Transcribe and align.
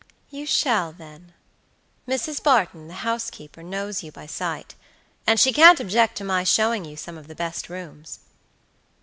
"You 0.31 0.47
shall, 0.47 0.91
then. 0.93 1.33
Mrs. 2.07 2.41
Barton, 2.41 2.87
the 2.87 2.95
housekeeper, 3.05 3.61
knows 3.61 4.01
you 4.01 4.11
by 4.11 4.25
sight, 4.25 4.73
and 5.27 5.39
she 5.39 5.53
can't 5.53 5.79
object 5.79 6.15
to 6.17 6.23
my 6.23 6.43
showing 6.43 6.85
you 6.85 6.97
some 6.97 7.19
of 7.19 7.27
the 7.27 7.35
best 7.35 7.69
rooms." 7.69 8.21